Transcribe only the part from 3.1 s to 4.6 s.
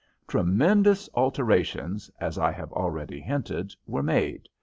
hinted, were made.